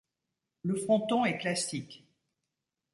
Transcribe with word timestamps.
Le 0.63 0.77
fronton 0.77 1.25
est 1.25 1.37
classique. 1.37 2.07